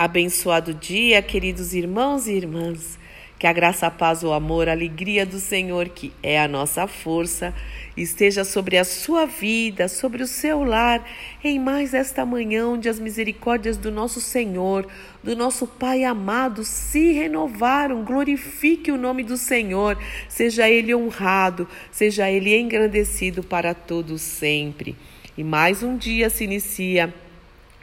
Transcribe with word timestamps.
Abençoado 0.00 0.72
dia, 0.72 1.20
queridos 1.20 1.74
irmãos 1.74 2.26
e 2.26 2.32
irmãs. 2.32 2.98
Que 3.38 3.46
a 3.46 3.52
graça, 3.52 3.86
a 3.86 3.90
paz, 3.90 4.24
o 4.24 4.32
amor, 4.32 4.66
a 4.66 4.72
alegria 4.72 5.26
do 5.26 5.38
Senhor, 5.38 5.90
que 5.90 6.10
é 6.22 6.40
a 6.40 6.48
nossa 6.48 6.86
força, 6.86 7.52
esteja 7.94 8.42
sobre 8.42 8.78
a 8.78 8.84
sua 8.84 9.26
vida, 9.26 9.88
sobre 9.88 10.22
o 10.22 10.26
seu 10.26 10.64
lar, 10.64 11.06
em 11.44 11.58
mais 11.58 11.92
esta 11.92 12.24
manhã, 12.24 12.66
onde 12.66 12.88
as 12.88 12.98
misericórdias 12.98 13.76
do 13.76 13.90
nosso 13.90 14.22
Senhor, 14.22 14.88
do 15.22 15.36
nosso 15.36 15.66
Pai 15.66 16.02
amado, 16.02 16.64
se 16.64 17.12
renovaram. 17.12 18.02
Glorifique 18.02 18.90
o 18.90 18.96
nome 18.96 19.22
do 19.22 19.36
Senhor, 19.36 19.98
seja 20.30 20.66
Ele 20.66 20.94
honrado, 20.94 21.68
seja 21.90 22.30
Ele 22.30 22.58
engrandecido 22.58 23.42
para 23.42 23.74
todos 23.74 24.22
sempre. 24.22 24.96
E 25.36 25.44
mais 25.44 25.82
um 25.82 25.94
dia 25.94 26.30
se 26.30 26.44
inicia 26.44 27.12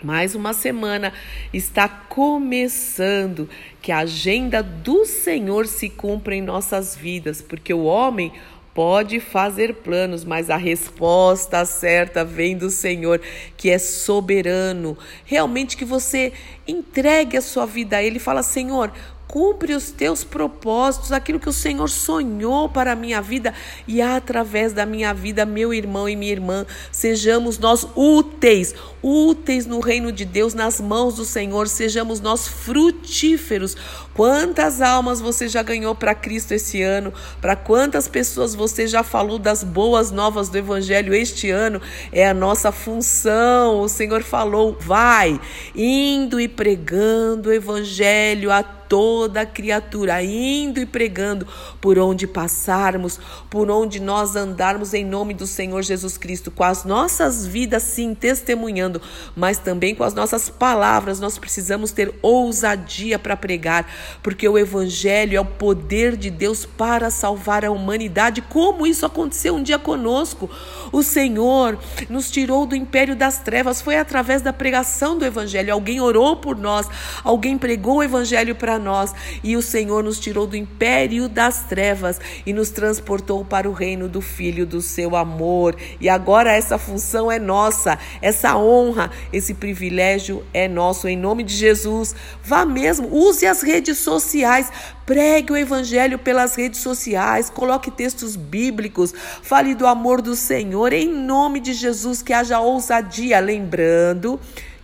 mais 0.04 0.36
uma 0.36 0.54
semana 0.54 1.12
está 1.52 1.90
começando, 1.90 3.50
que 3.82 3.92
a 3.92 4.00
agenda 4.00 4.62
do 4.62 5.06
Senhor 5.06 5.66
se 5.66 5.90
cumpra 5.90 6.36
em 6.36 6.42
nossas 6.42 6.96
vidas, 6.96 7.42
porque 7.42 7.74
o 7.74 7.84
homem 7.84 8.32
pode 8.76 9.20
fazer 9.20 9.74
planos, 9.74 10.24
mas 10.24 10.52
a 10.52 10.56
resposta 10.56 11.66
certa 11.66 12.24
vem 12.24 12.56
do 12.56 12.70
Senhor, 12.70 13.20
que 13.58 13.72
é 13.72 13.80
soberano. 13.80 14.96
Realmente 15.26 15.76
que 15.76 15.84
você 15.84 16.32
entregue 16.68 17.36
a 17.38 17.42
sua 17.42 17.66
vida 17.66 17.98
a 17.98 18.04
Ele 18.04 18.18
e 18.18 18.20
fala: 18.20 18.44
Senhor, 18.44 18.94
cumpre 19.38 19.76
os 19.76 19.92
teus 19.92 20.24
propósitos, 20.24 21.12
aquilo 21.12 21.40
que 21.40 21.48
o 21.48 21.54
Senhor 21.54 21.88
sonhou 21.88 22.68
para 22.68 22.94
a 22.94 22.96
minha 22.96 23.22
vida 23.22 23.54
e 23.88 24.02
através 24.02 24.74
da 24.74 24.84
minha 24.84 25.14
vida, 25.14 25.46
meu 25.46 25.72
irmão 25.72 26.10
e 26.10 26.16
minha 26.16 26.32
irmã, 26.32 26.66
sejamos 26.92 27.60
nós 27.60 27.88
úteis, 27.96 28.74
úteis 29.00 29.68
no 29.68 29.80
reino 29.80 30.12
de 30.12 30.26
Deus, 30.26 30.56
nas 30.56 30.82
mãos 30.82 31.18
do 31.18 31.24
Senhor, 31.24 31.68
sejamos 31.68 32.20
nós 32.20 32.48
frutíferos. 32.48 33.78
Quantas 34.12 34.82
almas 34.82 35.22
você 35.22 35.48
já 35.48 35.62
ganhou 35.62 35.94
para 35.94 36.16
Cristo 36.16 36.54
esse 36.54 36.82
ano? 36.82 37.14
Para 37.40 37.56
quantas 37.56 38.08
pessoas 38.08 38.56
você 38.56 38.88
já 38.88 39.04
falou 39.04 39.38
das 39.38 39.64
boas 39.64 40.10
novas 40.10 40.50
do 40.50 40.58
Evangelho 40.58 41.14
este 41.14 41.52
ano? 41.52 41.80
É 42.12 42.28
a 42.28 42.34
nossa 42.34 42.72
função. 42.72 43.82
O 43.82 43.88
Senhor 43.88 44.24
falou: 44.24 44.76
vai, 44.80 45.40
indo 45.76 46.40
e 46.40 46.48
pregando 46.48 47.50
o 47.50 47.54
Evangelho 47.54 48.52
a 48.52 48.64
toda 48.88 49.46
criatura, 49.46 50.24
indo 50.24 50.80
e 50.80 50.86
pregando 50.86 51.48
por 51.80 51.98
onde 51.98 52.26
passarmos, 52.26 53.20
por 53.50 53.70
onde 53.70 54.00
nós 54.00 54.36
andarmos 54.36 54.94
em 54.94 55.06
nome 55.06 55.34
do 55.34 55.46
Senhor 55.46 55.82
Jesus 55.82 56.18
Cristo, 56.18 56.52
com 56.52 56.64
as 56.64 56.84
nossas 56.84 57.46
vidas 57.46 57.84
sim 57.84 58.14
testemunhando, 58.14 59.02
mas 59.36 59.58
também 59.58 59.94
com 59.94 60.04
as 60.04 60.14
nossas 60.14 60.50
palavras. 60.50 61.20
Nós 61.20 61.38
precisamos 61.38 61.92
ter 61.92 62.14
ousadia 62.22 63.20
para 63.20 63.36
pregar, 63.36 63.90
porque 64.24 64.48
o 64.48 64.58
evangelho 64.58 65.38
é 65.38 65.42
o 65.42 65.46
poder 65.46 66.16
de 66.16 66.30
Deus 66.30 66.66
para 66.66 67.10
salvar 67.10 67.66
a 67.66 67.72
humanidade. 67.72 68.42
Como 68.42 68.86
isso 68.88 69.06
aconteceu 69.06 69.56
um 69.56 69.64
dia 69.64 69.80
conosco? 69.80 70.50
O 70.92 71.04
Senhor 71.04 71.78
nos 72.10 72.32
tirou 72.32 72.66
do 72.66 72.76
império 72.76 73.16
das 73.16 73.40
trevas, 73.40 73.82
foi 73.82 73.98
através 73.98 74.42
da 74.42 74.54
pregação 74.54 75.18
do 75.18 75.26
evangelho. 75.26 75.74
Alguém 75.74 76.00
orou 76.00 76.38
por 76.38 76.58
nós, 76.58 76.88
alguém 77.24 77.58
pregou 77.58 77.98
o 77.98 78.04
evangelho 78.04 78.56
para 78.56 78.77
nós 78.80 79.14
e 79.44 79.56
o 79.56 79.62
Senhor 79.62 80.04
nos 80.04 80.20
tirou 80.20 80.48
do 80.48 80.56
império 80.56 81.28
das 81.28 81.64
trevas 81.64 82.20
e 82.46 82.54
nos 82.54 82.70
transportou 82.70 83.44
para 83.44 83.70
o 83.70 83.74
reino 83.74 84.08
do 84.08 84.22
Filho 84.22 84.66
do 84.66 84.82
seu 84.82 85.16
amor. 85.16 85.76
E 86.00 86.10
agora 86.10 86.52
essa 86.52 86.78
função 86.78 87.32
é 87.32 87.40
nossa, 87.40 87.98
essa 88.22 88.58
honra, 88.58 89.12
esse 89.32 89.54
privilégio 89.54 90.44
é 90.54 90.68
nosso. 90.68 91.08
Em 91.08 91.18
nome 91.18 91.44
de 91.44 91.54
Jesus, 91.54 92.16
vá 92.44 92.66
mesmo, 92.66 93.08
use 93.14 93.46
as 93.46 93.62
redes 93.62 93.98
sociais 93.98 94.72
Pregue 95.08 95.54
o 95.54 95.56
evangelho 95.56 96.20
pelas 96.20 96.56
redes 96.56 96.82
sociais, 96.82 97.50
coloque 97.50 97.90
textos 97.90 98.36
bíblicos, 98.36 99.14
fale 99.42 99.74
do 99.74 99.88
amor 99.88 100.22
do 100.22 100.36
Senhor, 100.36 100.92
em 100.92 101.08
nome 101.08 101.62
de 101.62 101.74
Jesus, 101.74 102.22
que 102.22 102.34
haja 102.34 102.60
ousadia. 102.60 103.40
Lembrando 103.40 104.38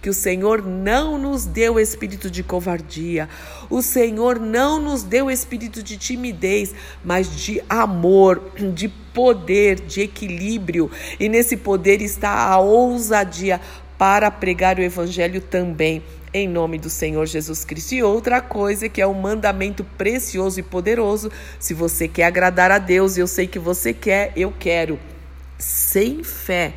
que 0.03 0.09
o 0.09 0.13
Senhor 0.13 0.61
não 0.61 1.17
nos 1.17 1.45
deu 1.45 1.79
espírito 1.79 2.29
de 2.29 2.43
covardia, 2.43 3.29
o 3.69 3.81
Senhor 3.81 4.37
não 4.37 4.77
nos 4.77 5.01
deu 5.01 5.31
espírito 5.31 5.81
de 5.81 5.95
timidez, 5.95 6.75
mas 7.05 7.33
de 7.33 7.63
amor, 7.69 8.51
de 8.75 8.89
poder, 8.89 9.79
de 9.79 10.01
equilíbrio. 10.01 10.91
E 11.17 11.29
nesse 11.29 11.55
poder 11.55 12.01
está 12.01 12.31
a 12.31 12.59
ousadia 12.59 13.61
para 13.97 14.29
pregar 14.29 14.77
o 14.77 14.81
evangelho 14.81 15.39
também 15.39 16.03
em 16.33 16.49
nome 16.49 16.77
do 16.77 16.89
Senhor 16.89 17.25
Jesus 17.25 17.63
Cristo. 17.63 17.93
E 17.93 18.03
outra 18.03 18.41
coisa 18.41 18.89
que 18.89 19.01
é 19.01 19.07
um 19.07 19.13
mandamento 19.13 19.85
precioso 19.97 20.59
e 20.59 20.63
poderoso, 20.63 21.31
se 21.57 21.73
você 21.73 22.09
quer 22.09 22.25
agradar 22.25 22.71
a 22.71 22.77
Deus, 22.77 23.17
eu 23.17 23.25
sei 23.25 23.47
que 23.47 23.59
você 23.59 23.93
quer, 23.93 24.33
eu 24.35 24.51
quero. 24.51 24.99
Sem 25.57 26.25
fé 26.25 26.73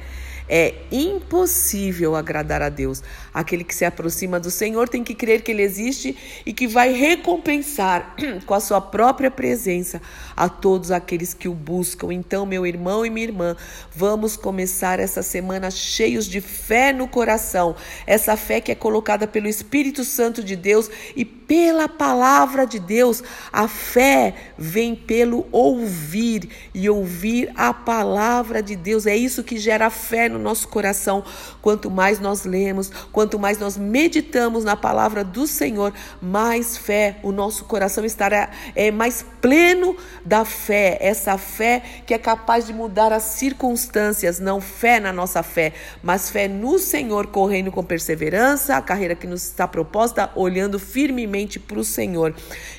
é 0.48 0.74
impossível 0.90 2.14
agradar 2.14 2.62
a 2.62 2.68
Deus. 2.68 3.02
Aquele 3.36 3.64
que 3.64 3.74
se 3.74 3.84
aproxima 3.84 4.40
do 4.40 4.50
Senhor 4.50 4.88
tem 4.88 5.04
que 5.04 5.14
crer 5.14 5.42
que 5.42 5.50
Ele 5.50 5.60
existe 5.60 6.16
e 6.46 6.54
que 6.54 6.66
vai 6.66 6.94
recompensar 6.94 8.16
com 8.46 8.54
a 8.54 8.60
sua 8.60 8.80
própria 8.80 9.30
presença 9.30 10.00
a 10.34 10.48
todos 10.48 10.90
aqueles 10.90 11.34
que 11.34 11.46
o 11.46 11.52
buscam. 11.52 12.10
Então, 12.10 12.46
meu 12.46 12.66
irmão 12.66 13.04
e 13.04 13.10
minha 13.10 13.26
irmã, 13.26 13.54
vamos 13.94 14.38
começar 14.38 14.98
essa 14.98 15.22
semana 15.22 15.70
cheios 15.70 16.24
de 16.24 16.40
fé 16.40 16.94
no 16.94 17.06
coração. 17.06 17.76
Essa 18.06 18.38
fé 18.38 18.58
que 18.58 18.72
é 18.72 18.74
colocada 18.74 19.28
pelo 19.28 19.48
Espírito 19.48 20.02
Santo 20.02 20.42
de 20.42 20.56
Deus 20.56 20.88
e 21.14 21.22
pela 21.22 21.88
palavra 21.88 22.66
de 22.66 22.78
Deus. 22.78 23.22
A 23.52 23.68
fé 23.68 24.34
vem 24.56 24.94
pelo 24.94 25.46
ouvir 25.52 26.48
e 26.74 26.88
ouvir 26.88 27.52
a 27.54 27.74
palavra 27.74 28.62
de 28.62 28.76
Deus. 28.76 29.06
É 29.06 29.14
isso 29.14 29.44
que 29.44 29.58
gera 29.58 29.90
fé 29.90 30.26
no 30.28 30.38
nosso 30.38 30.68
coração. 30.68 31.22
Quanto 31.60 31.90
mais 31.90 32.18
nós 32.18 32.44
lemos, 32.44 32.90
quanto 33.12 33.25
mais 33.38 33.58
nós 33.58 33.76
meditamos 33.76 34.64
na 34.64 34.76
palavra 34.76 35.24
do 35.24 35.46
Senhor, 35.46 35.92
mais 36.22 36.76
fé 36.76 37.18
o 37.22 37.32
nosso 37.32 37.64
coração 37.64 38.04
estará 38.04 38.50
é 38.74 38.90
mais 38.90 39.24
pleno 39.40 39.96
da 40.24 40.44
fé. 40.44 40.98
Essa 41.00 41.36
fé 41.36 41.82
que 42.06 42.14
é 42.14 42.18
capaz 42.18 42.66
de 42.66 42.72
mudar 42.72 43.12
as 43.12 43.22
circunstâncias, 43.24 44.38
não 44.38 44.60
fé 44.60 45.00
na 45.00 45.12
nossa 45.12 45.42
fé, 45.42 45.72
mas 46.02 46.30
fé 46.30 46.48
no 46.48 46.78
Senhor, 46.78 47.26
correndo 47.26 47.72
com 47.72 47.82
perseverança, 47.82 48.76
a 48.76 48.82
carreira 48.82 49.14
que 49.14 49.26
nos 49.26 49.44
está 49.44 49.66
proposta, 49.66 50.30
olhando 50.34 50.78
firmemente 50.78 51.58
para 51.58 51.78
o 51.78 51.84
Senhor. 51.84 52.34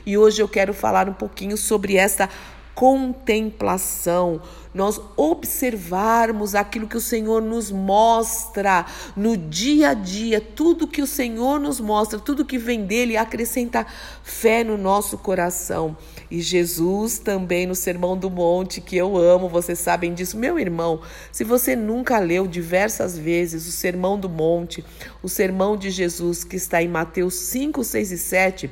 E 0.06 0.18
hoje 0.18 0.41
eu 0.41 0.47
quero 0.47 0.74
falar 0.74 1.09
um 1.09 1.14
pouquinho 1.14 1.58
sobre 1.58 1.97
essa 1.97 2.29
contemplação, 2.78 4.40
nós 4.72 5.02
observarmos 5.16 6.54
aquilo 6.54 6.88
que 6.88 6.96
o 6.96 7.02
Senhor 7.02 7.42
nos 7.42 7.72
mostra 7.72 8.86
no 9.16 9.36
dia 9.36 9.90
a 9.90 9.94
dia, 9.96 10.40
tudo 10.40 10.88
que 10.88 11.02
o 11.02 11.08
Senhor 11.08 11.60
nos 11.60 11.80
mostra, 11.80 12.20
tudo 12.20 12.46
que 12.46 12.60
vem 12.60 12.86
dele 12.86 13.18
acrescenta 13.18 13.84
fé 14.22 14.64
no 14.64 14.78
nosso 14.78 15.18
coração. 15.18 15.98
E 16.30 16.40
Jesus 16.40 17.18
também 17.18 17.66
no 17.66 17.74
Sermão 17.74 18.16
do 18.16 18.30
Monte, 18.30 18.80
que 18.80 18.96
eu 18.96 19.18
amo, 19.18 19.50
vocês 19.50 19.80
sabem 19.80 20.14
disso, 20.14 20.38
meu 20.38 20.59
irmão. 20.59 21.02
Se 21.32 21.44
você 21.44 21.76
nunca 21.76 22.20
leu 22.20 22.46
diversas 22.46 23.18
vezes 23.18 23.68
o 23.68 23.72
Sermão 23.72 24.20
do 24.20 24.30
Monte, 24.30 24.86
o 25.24 25.28
Sermão 25.28 25.76
de 25.76 25.90
Jesus 25.90 26.44
que 26.44 26.58
está 26.58 26.80
em 26.84 26.88
Mateus 26.88 27.34
5, 27.34 27.84
6 27.84 28.12
e 28.12 28.18
7, 28.20 28.70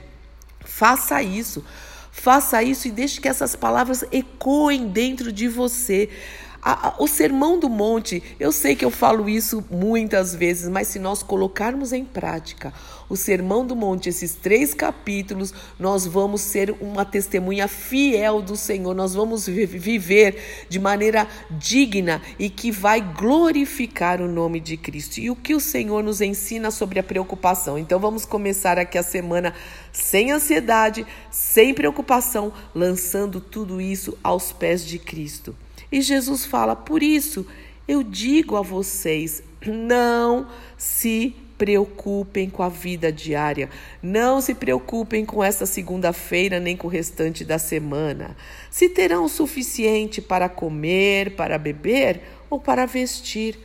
faça 0.64 1.24
isso 1.24 1.64
Faça 2.18 2.64
isso 2.64 2.88
e 2.88 2.92
deixe 2.92 3.20
que 3.20 3.28
essas 3.28 3.56
palavras 3.58 4.04
ecoem 4.10 4.88
dentro 4.88 5.34
de 5.34 5.50
você. 5.50 6.10
O 6.98 7.08
sermão 7.08 7.60
do 7.60 7.70
monte, 7.70 8.24
eu 8.40 8.52
sei 8.52 8.76
que 8.76 8.84
eu 8.84 8.90
falo 8.90 9.30
isso 9.30 9.64
muitas 9.70 10.34
vezes, 10.34 10.68
mas 10.68 10.88
se 10.88 10.98
nós 10.98 11.22
colocarmos 11.22 11.94
em 11.94 12.04
prática 12.04 12.74
o 13.08 13.16
sermão 13.16 13.64
do 13.64 13.76
monte, 13.76 14.10
esses 14.10 14.34
três 14.34 14.74
capítulos, 14.74 15.54
nós 15.80 16.08
vamos 16.08 16.42
ser 16.42 16.76
uma 16.82 17.06
testemunha 17.06 17.68
fiel 17.68 18.42
do 18.42 18.56
Senhor, 18.56 18.96
nós 18.96 19.14
vamos 19.14 19.46
viver 19.46 20.66
de 20.68 20.80
maneira 20.80 21.28
digna 21.52 22.20
e 22.40 22.50
que 22.50 22.72
vai 22.72 23.00
glorificar 23.00 24.20
o 24.20 24.28
nome 24.28 24.60
de 24.60 24.76
Cristo. 24.76 25.20
E 25.20 25.30
o 25.30 25.36
que 25.36 25.54
o 25.54 25.60
Senhor 25.60 26.04
nos 26.04 26.20
ensina 26.20 26.72
sobre 26.72 26.98
a 26.98 27.04
preocupação? 27.04 27.78
Então 27.78 28.00
vamos 28.00 28.26
começar 28.26 28.80
aqui 28.80 28.98
a 28.98 29.04
semana 29.04 29.54
sem 29.92 30.32
ansiedade, 30.32 31.06
sem 31.30 31.76
preocupação, 31.76 32.52
lançando 32.74 33.40
tudo 33.40 33.80
isso 33.80 34.18
aos 34.24 34.52
pés 34.52 34.84
de 34.84 34.98
Cristo. 34.98 35.56
E 35.96 36.02
Jesus 36.02 36.46
fala: 36.46 36.76
Por 36.76 37.02
isso 37.02 37.48
eu 37.88 38.04
digo 38.04 38.58
a 38.58 38.62
vocês, 38.62 39.42
não 39.66 40.46
se 40.78 41.34
preocupem 41.58 42.50
com 42.50 42.62
a 42.62 42.68
vida 42.68 43.14
diária. 43.14 43.70
Não 44.04 44.42
se 44.42 44.54
preocupem 44.54 45.26
com 45.26 45.42
esta 45.42 45.66
segunda-feira 45.66 46.60
nem 46.60 46.76
com 46.76 46.88
o 46.88 46.92
restante 46.92 47.46
da 47.46 47.58
semana. 47.58 48.36
Se 48.70 48.90
terão 48.90 49.24
o 49.24 49.30
suficiente 49.30 50.22
para 50.22 50.50
comer, 50.50 51.34
para 51.38 51.58
beber 51.58 52.24
ou 52.50 52.60
para 52.60 52.86
vestir. 52.86 53.58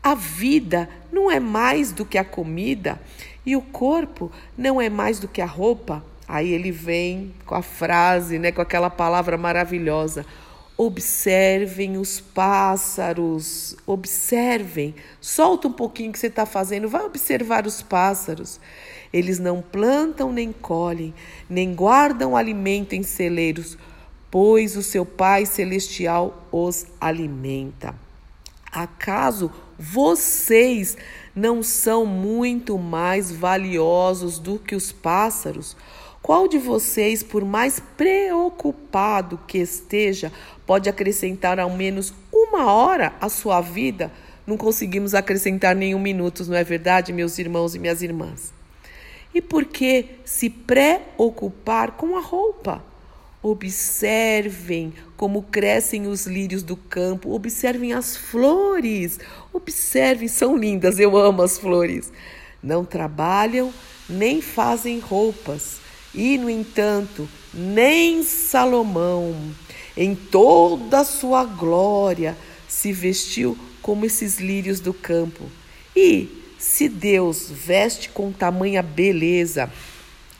A 0.00 0.14
vida 0.14 0.88
não 1.10 1.28
é 1.28 1.40
mais 1.40 1.90
do 1.90 2.04
que 2.04 2.18
a 2.18 2.24
comida 2.24 3.00
E 3.44 3.56
o 3.56 3.62
corpo 3.62 4.30
não 4.56 4.80
é 4.80 4.88
mais 4.88 5.18
do 5.18 5.26
que 5.26 5.40
a 5.40 5.46
roupa? 5.46 6.04
Aí 6.28 6.52
ele 6.52 6.70
vem 6.70 7.34
com 7.44 7.56
a 7.56 7.62
frase, 7.62 8.38
né, 8.38 8.52
com 8.52 8.62
aquela 8.62 8.88
palavra 8.88 9.36
maravilhosa. 9.36 10.24
Observem 10.76 11.96
os 11.96 12.18
pássaros, 12.18 13.76
observem. 13.86 14.94
Solta 15.20 15.68
um 15.68 15.72
pouquinho 15.72 16.12
que 16.12 16.18
você 16.18 16.28
está 16.28 16.46
fazendo, 16.46 16.88
vai 16.88 17.04
observar 17.04 17.66
os 17.66 17.82
pássaros. 17.82 18.58
Eles 19.12 19.38
não 19.38 19.60
plantam 19.60 20.32
nem 20.32 20.52
colhem, 20.52 21.14
nem 21.48 21.74
guardam 21.74 22.34
alimento 22.34 22.94
em 22.94 23.02
celeiros, 23.02 23.76
pois 24.30 24.76
o 24.76 24.82
seu 24.82 25.04
Pai 25.04 25.44
Celestial 25.44 26.48
os 26.50 26.86
alimenta. 26.98 27.94
Acaso 28.72 29.52
vocês 29.78 30.96
não 31.34 31.62
são 31.62 32.06
muito 32.06 32.78
mais 32.78 33.30
valiosos 33.30 34.38
do 34.38 34.58
que 34.58 34.74
os 34.74 34.90
pássaros? 34.92 35.76
Qual 36.22 36.46
de 36.46 36.56
vocês, 36.56 37.20
por 37.20 37.44
mais 37.44 37.80
preocupado 37.80 39.40
que 39.44 39.58
esteja, 39.58 40.30
pode 40.64 40.88
acrescentar 40.88 41.58
ao 41.58 41.68
menos 41.68 42.14
uma 42.32 42.72
hora 42.72 43.12
à 43.20 43.28
sua 43.28 43.60
vida? 43.60 44.08
Não 44.46 44.56
conseguimos 44.56 45.14
acrescentar 45.14 45.74
nenhum 45.74 45.98
minuto, 45.98 46.44
não 46.44 46.56
é 46.56 46.62
verdade, 46.62 47.12
meus 47.12 47.38
irmãos 47.40 47.74
e 47.74 47.78
minhas 47.80 48.02
irmãs? 48.02 48.54
E 49.34 49.42
por 49.42 49.64
que 49.64 50.06
se 50.24 50.48
preocupar 50.48 51.92
com 51.92 52.16
a 52.16 52.20
roupa? 52.20 52.84
Observem 53.42 54.94
como 55.16 55.42
crescem 55.42 56.06
os 56.06 56.26
lírios 56.26 56.62
do 56.62 56.76
campo, 56.76 57.34
observem 57.34 57.92
as 57.92 58.16
flores, 58.16 59.18
observem, 59.52 60.28
são 60.28 60.56
lindas, 60.56 61.00
eu 61.00 61.16
amo 61.16 61.42
as 61.42 61.58
flores. 61.58 62.12
Não 62.62 62.84
trabalham 62.84 63.74
nem 64.08 64.40
fazem 64.40 65.00
roupas, 65.00 65.81
e, 66.14 66.36
no 66.38 66.48
entanto, 66.48 67.28
nem 67.52 68.22
Salomão, 68.22 69.34
em 69.96 70.14
toda 70.14 71.00
a 71.00 71.04
sua 71.04 71.44
glória, 71.44 72.36
se 72.68 72.92
vestiu 72.92 73.56
como 73.80 74.04
esses 74.04 74.38
lírios 74.38 74.80
do 74.80 74.94
campo. 74.94 75.44
E 75.94 76.28
se 76.58 76.88
Deus 76.88 77.50
veste 77.50 78.08
com 78.08 78.32
tamanha 78.32 78.82
beleza 78.82 79.70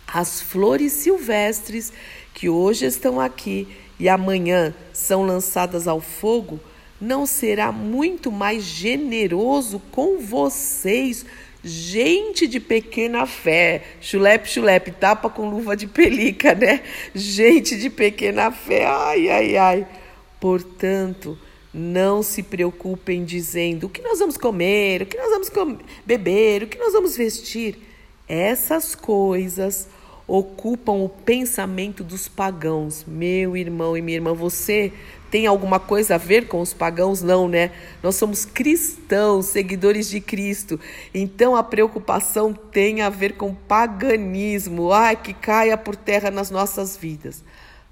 as 0.07 0.43
flores 0.43 0.93
silvestres 0.93 1.93
que 2.35 2.49
hoje 2.49 2.85
estão 2.85 3.19
aqui 3.19 3.67
e 3.99 4.09
amanhã 4.09 4.75
são 4.93 5.25
lançadas 5.25 5.89
ao 5.89 6.01
fogo, 6.01 6.61
não 7.01 7.25
será 7.27 7.73
muito 7.73 8.31
mais 8.31 8.63
generoso 8.63 9.81
com 9.91 10.19
vocês, 10.19 11.25
gente 11.65 12.47
de 12.47 12.59
pequena 12.59 13.27
fé? 13.27 13.83
Chulepe, 14.01 14.49
chulepe, 14.49 14.91
tapa 14.91 15.31
com 15.31 15.49
luva 15.49 15.77
de 15.77 15.87
pelica, 15.87 16.55
né? 16.55 16.83
Gente 17.15 17.77
de 17.77 17.89
pequena 17.89 18.51
fé, 18.51 18.85
ai, 18.87 19.29
ai, 19.29 19.57
ai. 19.57 19.87
Portanto, 20.41 21.39
não 21.73 22.23
se 22.23 22.43
preocupem 22.43 23.25
dizendo 23.25 23.87
o 23.87 23.91
que 23.91 24.03
nós 24.03 24.19
vamos 24.19 24.37
comer, 24.37 25.03
o 25.03 25.07
que 25.07 25.17
nós 25.17 25.31
vamos 25.31 25.79
beber, 26.05 26.65
o 26.65 26.67
que 26.67 26.79
nós 26.79 26.93
vamos 26.93 27.17
vestir. 27.17 27.79
Essas 28.29 28.95
coisas 28.95 29.89
ocupam 30.33 30.93
o 30.93 31.11
pensamento 31.11 32.03
dos 32.03 32.27
pagãos. 32.27 33.05
Meu 33.07 33.55
irmão 33.55 33.95
e 33.95 34.01
minha 34.01 34.17
irmã, 34.17 34.33
você 34.33 34.91
tem 35.31 35.47
alguma 35.47 35.79
coisa 35.79 36.15
a 36.15 36.19
ver 36.19 36.49
com 36.49 36.63
os 36.63 36.73
pagãos? 36.73 37.21
Não, 37.21 37.47
né? 37.47 37.71
Nós 38.03 38.17
somos 38.17 38.47
cristãos, 38.47 39.45
seguidores 39.45 40.09
de 40.09 40.23
Cristo. 40.23 40.81
Então 41.13 41.55
a 41.55 41.63
preocupação 41.63 42.55
tem 42.55 43.03
a 43.03 43.11
ver 43.11 43.35
com 43.35 43.55
paganismo. 43.55 44.91
Ai, 44.91 45.17
que 45.17 45.35
caia 45.35 45.77
por 45.77 45.95
terra 45.95 46.31
nas 46.31 46.51
nossas 46.51 46.97
vidas. 46.97 47.45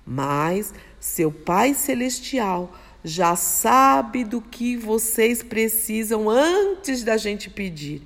Mas 0.06 0.72
seu 0.98 1.30
Pai 1.30 1.74
Celestial 1.74 2.72
já 3.04 3.36
sabe 3.36 4.24
do 4.24 4.40
que 4.40 4.78
vocês 4.78 5.42
precisam 5.42 6.30
antes 6.30 7.04
da 7.04 7.18
gente 7.18 7.50
pedir. 7.50 8.00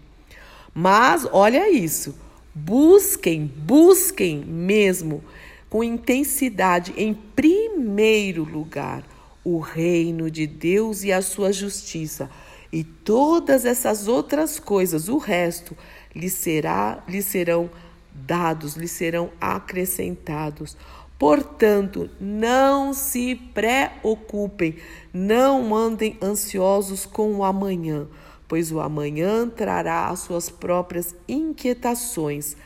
Mas 0.74 1.24
olha 1.30 1.70
isso, 1.70 2.16
busquem, 2.54 3.46
busquem 3.46 4.44
mesmo 4.44 5.24
com 5.68 5.82
intensidade 5.82 6.94
em 6.96 7.12
primeiro 7.12 8.44
lugar 8.44 9.02
o 9.42 9.58
reino 9.58 10.30
de 10.30 10.46
Deus 10.46 11.02
e 11.02 11.12
a 11.12 11.20
sua 11.20 11.52
justiça, 11.52 12.30
e 12.72 12.82
todas 12.82 13.64
essas 13.64 14.08
outras 14.08 14.58
coisas, 14.58 15.08
o 15.08 15.18
resto, 15.18 15.76
lhe 16.14 16.30
será, 16.30 17.04
lhe 17.08 17.22
serão 17.22 17.68
dados, 18.12 18.74
lhe 18.74 18.88
serão 18.88 19.30
acrescentados. 19.40 20.76
Portanto, 21.18 22.10
não 22.20 22.92
se 22.92 23.34
preocupem, 23.34 24.76
não 25.12 25.74
andem 25.74 26.16
ansiosos 26.22 27.06
com 27.06 27.34
o 27.34 27.44
amanhã, 27.44 28.06
pois 28.54 28.70
o 28.70 28.78
amanhã 28.78 29.48
trará 29.48 30.06
as 30.06 30.20
suas 30.20 30.48
próprias 30.48 31.12
inquietações. 31.26 32.56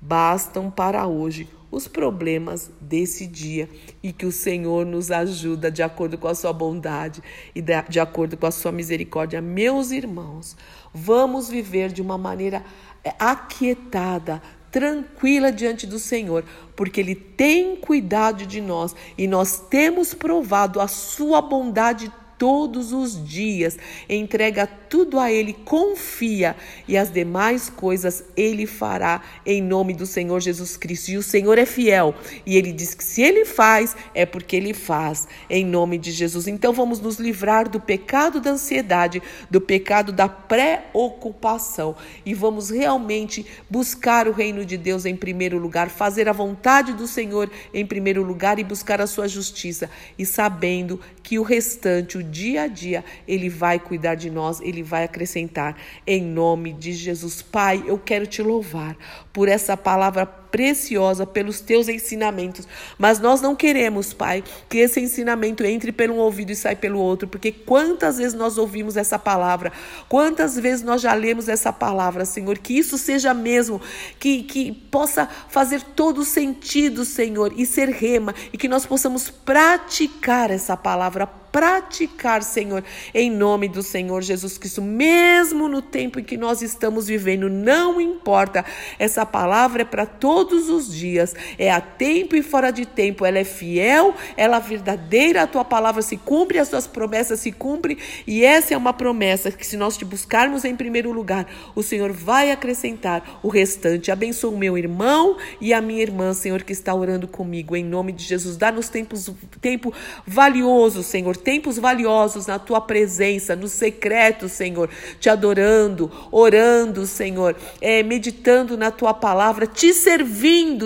Bastam 0.00 0.72
para 0.72 1.06
hoje 1.06 1.48
os 1.70 1.86
problemas 1.86 2.68
desse 2.80 3.28
dia 3.28 3.68
e 4.02 4.12
que 4.12 4.26
o 4.26 4.32
Senhor 4.32 4.84
nos 4.84 5.12
ajuda 5.12 5.70
de 5.70 5.84
acordo 5.84 6.18
com 6.18 6.26
a 6.26 6.34
sua 6.34 6.52
bondade 6.52 7.22
e 7.54 7.62
de 7.62 8.00
acordo 8.00 8.36
com 8.36 8.44
a 8.44 8.50
sua 8.50 8.72
misericórdia. 8.72 9.40
Meus 9.40 9.92
irmãos, 9.92 10.56
vamos 10.92 11.48
viver 11.48 11.92
de 11.92 12.02
uma 12.02 12.18
maneira 12.18 12.64
é, 13.04 13.14
aquietada, 13.16 14.42
tranquila 14.72 15.52
diante 15.52 15.86
do 15.86 16.00
Senhor, 16.00 16.44
porque 16.74 17.00
Ele 17.00 17.14
tem 17.14 17.76
cuidado 17.76 18.44
de 18.44 18.60
nós 18.60 18.96
e 19.16 19.28
nós 19.28 19.60
temos 19.70 20.12
provado 20.12 20.80
a 20.80 20.88
Sua 20.88 21.40
bondade 21.40 22.10
todos 22.38 22.92
os 22.92 23.22
dias. 23.26 23.78
Entrega 24.08 24.66
tudo 24.66 25.18
a 25.18 25.30
Ele, 25.30 25.52
confia 25.52 26.56
e 26.86 26.96
as 26.96 27.10
demais 27.10 27.68
coisas 27.68 28.24
Ele 28.36 28.66
fará 28.66 29.22
em 29.44 29.62
nome 29.62 29.94
do 29.94 30.06
Senhor 30.06 30.40
Jesus 30.40 30.76
Cristo. 30.76 31.10
E 31.10 31.16
o 31.16 31.22
Senhor 31.22 31.58
é 31.58 31.66
fiel 31.66 32.14
e 32.44 32.56
Ele 32.56 32.72
diz 32.72 32.94
que 32.94 33.04
se 33.04 33.22
Ele 33.22 33.44
faz, 33.44 33.96
é 34.14 34.24
porque 34.24 34.56
Ele 34.56 34.72
faz 34.72 35.26
em 35.48 35.64
nome 35.64 35.98
de 35.98 36.12
Jesus. 36.12 36.46
Então 36.46 36.72
vamos 36.72 37.00
nos 37.00 37.18
livrar 37.18 37.68
do 37.68 37.80
pecado 37.80 38.40
da 38.40 38.50
ansiedade, 38.50 39.22
do 39.50 39.60
pecado 39.60 40.12
da 40.12 40.28
preocupação 40.28 41.96
e 42.24 42.34
vamos 42.34 42.70
realmente 42.70 43.46
buscar 43.68 44.28
o 44.28 44.32
reino 44.32 44.64
de 44.64 44.76
Deus 44.76 45.04
em 45.04 45.16
primeiro 45.16 45.58
lugar, 45.58 45.88
fazer 45.90 46.28
a 46.28 46.32
vontade 46.32 46.92
do 46.92 47.06
Senhor 47.06 47.50
em 47.72 47.84
primeiro 47.84 48.22
lugar 48.22 48.58
e 48.58 48.64
buscar 48.64 49.00
a 49.00 49.06
sua 49.06 49.28
justiça 49.28 49.90
e 50.18 50.24
sabendo 50.24 51.00
que 51.22 51.38
o 51.38 51.42
restante, 51.42 52.18
o 52.18 52.22
dia 52.26 52.62
a 52.62 52.66
dia, 52.66 53.04
Ele 53.26 53.48
vai 53.48 53.78
cuidar 53.78 54.14
de 54.14 54.30
nós, 54.30 54.60
Ele 54.60 54.82
vai 54.82 55.04
acrescentar. 55.04 55.76
Em 56.06 56.22
nome 56.22 56.72
de 56.72 56.92
Jesus. 56.92 57.40
Pai, 57.40 57.82
eu 57.86 57.98
quero 57.98 58.26
te 58.26 58.42
louvar 58.42 58.96
por 59.32 59.48
essa 59.48 59.76
palavra 59.76 60.26
preciosa 60.50 61.26
pelos 61.26 61.60
teus 61.60 61.88
ensinamentos. 61.88 62.66
Mas 62.98 63.18
nós 63.18 63.40
não 63.40 63.54
queremos, 63.54 64.12
Pai, 64.12 64.42
que 64.68 64.78
esse 64.78 65.00
ensinamento 65.00 65.64
entre 65.64 65.92
pelo 65.92 66.14
um 66.14 66.18
ouvido 66.18 66.50
e 66.50 66.56
sai 66.56 66.76
pelo 66.76 66.98
outro, 66.98 67.28
porque 67.28 67.52
quantas 67.52 68.18
vezes 68.18 68.34
nós 68.34 68.58
ouvimos 68.58 68.96
essa 68.96 69.18
palavra, 69.18 69.72
quantas 70.08 70.56
vezes 70.56 70.82
nós 70.82 71.00
já 71.00 71.14
lemos 71.14 71.48
essa 71.48 71.72
palavra, 71.72 72.24
Senhor, 72.24 72.58
que 72.58 72.76
isso 72.76 72.98
seja 72.98 73.32
mesmo, 73.32 73.80
que, 74.18 74.42
que 74.42 74.72
possa 74.72 75.28
fazer 75.48 75.82
todo 75.82 76.24
sentido, 76.24 77.04
Senhor, 77.04 77.52
e 77.56 77.66
ser 77.66 77.88
rema, 77.88 78.34
e 78.52 78.58
que 78.58 78.68
nós 78.68 78.86
possamos 78.86 79.30
praticar 79.30 80.50
essa 80.50 80.76
palavra 80.76 81.26
praticar, 81.56 82.42
Senhor, 82.42 82.84
em 83.14 83.30
nome 83.30 83.66
do 83.66 83.82
Senhor 83.82 84.20
Jesus 84.20 84.58
Cristo, 84.58 84.82
mesmo 84.82 85.68
no 85.68 85.80
tempo 85.80 86.20
em 86.20 86.22
que 86.22 86.36
nós 86.36 86.60
estamos 86.60 87.06
vivendo, 87.06 87.48
não 87.48 87.98
importa, 87.98 88.62
essa 88.98 89.24
palavra 89.24 89.80
é 89.80 89.84
para 89.86 90.04
todos 90.04 90.35
os 90.36 90.92
dias, 90.92 91.34
é 91.58 91.70
a 91.70 91.80
tempo 91.80 92.36
e 92.36 92.42
fora 92.42 92.70
de 92.70 92.84
tempo, 92.84 93.24
ela 93.24 93.38
é 93.38 93.44
fiel, 93.44 94.14
ela 94.36 94.56
é 94.56 94.60
verdadeira, 94.60 95.42
a 95.42 95.46
tua 95.46 95.64
palavra 95.64 96.02
se 96.02 96.16
cumpre, 96.16 96.58
as 96.58 96.68
tuas 96.68 96.86
promessas 96.86 97.40
se 97.40 97.52
cumprem, 97.52 97.96
e 98.26 98.44
essa 98.44 98.74
é 98.74 98.76
uma 98.76 98.92
promessa 98.92 99.50
que 99.50 99.66
se 99.66 99.76
nós 99.76 99.96
te 99.96 100.04
buscarmos 100.04 100.64
em 100.64 100.76
primeiro 100.76 101.12
lugar, 101.12 101.46
o 101.74 101.82
Senhor 101.82 102.12
vai 102.12 102.50
acrescentar 102.50 103.40
o 103.42 103.48
restante. 103.48 104.10
Abençoa 104.10 104.50
o 104.50 104.58
meu 104.58 104.76
irmão 104.76 105.36
e 105.60 105.72
a 105.72 105.80
minha 105.80 106.02
irmã, 106.02 106.32
Senhor, 106.32 106.62
que 106.62 106.72
está 106.72 106.94
orando 106.94 107.26
comigo, 107.26 107.76
em 107.76 107.84
nome 107.84 108.12
de 108.12 108.24
Jesus, 108.24 108.56
dá-nos 108.56 108.88
tempo 108.88 109.94
valioso, 110.26 111.02
Senhor, 111.02 111.36
tempos 111.36 111.78
valiosos 111.78 112.46
na 112.46 112.58
tua 112.58 112.80
presença, 112.80 113.56
no 113.56 113.68
secreto, 113.68 114.48
Senhor, 114.48 114.90
te 115.18 115.28
adorando, 115.28 116.10
orando, 116.30 117.06
Senhor, 117.06 117.56
é, 117.80 118.02
meditando 118.02 118.76
na 118.76 118.90
tua 118.90 119.14
palavra, 119.14 119.66
te 119.66 119.92
servindo, 119.94 120.25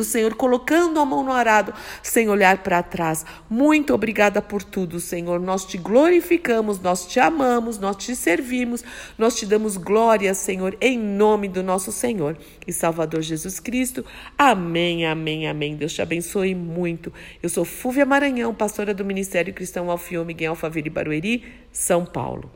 Senhor, 0.04 0.34
colocando 0.34 1.00
a 1.00 1.04
mão 1.04 1.24
no 1.24 1.32
arado, 1.32 1.74
sem 2.02 2.28
olhar 2.28 2.58
para 2.58 2.82
trás. 2.82 3.24
Muito 3.48 3.94
obrigada 3.94 4.40
por 4.40 4.62
tudo, 4.62 5.00
Senhor. 5.00 5.40
Nós 5.40 5.64
te 5.64 5.76
glorificamos, 5.76 6.80
nós 6.80 7.06
te 7.06 7.18
amamos, 7.18 7.78
nós 7.78 7.96
te 7.96 8.14
servimos, 8.14 8.84
nós 9.18 9.36
te 9.36 9.46
damos 9.46 9.76
glória, 9.76 10.32
Senhor, 10.34 10.76
em 10.80 10.98
nome 10.98 11.48
do 11.48 11.62
nosso 11.62 11.90
Senhor 11.90 12.36
e 12.66 12.72
Salvador 12.72 13.22
Jesus 13.22 13.58
Cristo. 13.58 14.04
Amém, 14.38 15.06
amém, 15.06 15.48
amém. 15.48 15.76
Deus 15.76 15.92
te 15.92 16.02
abençoe 16.02 16.54
muito. 16.54 17.12
Eu 17.42 17.48
sou 17.48 17.64
Fúvia 17.64 18.06
Maranhão, 18.06 18.54
pastora 18.54 18.94
do 18.94 19.04
Ministério 19.04 19.54
Cristão 19.54 19.90
Alfiô 19.90 20.24
Miguel 20.24 20.52
Alfaville 20.52 20.90
Barueri, 20.90 21.44
São 21.72 22.04
Paulo. 22.04 22.50